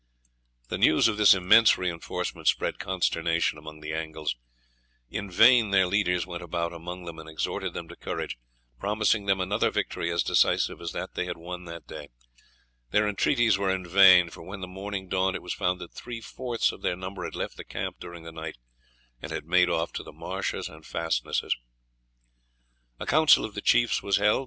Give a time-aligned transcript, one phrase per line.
[0.69, 4.35] The news of this immense reinforcement spread consternation among the Angles.
[5.11, 8.39] In vain their leaders went about among them and exhorted them to courage,
[8.79, 12.07] promising them another victory as decisive as that they had won that day.
[12.89, 16.19] Their entreaties were in vain, for when the morning dawned it was found that three
[16.19, 18.57] fourths of their number had left the camp during the night,
[19.21, 21.55] and had made off to the marshes and fastnesses.
[22.99, 24.39] A council of the chiefs was held.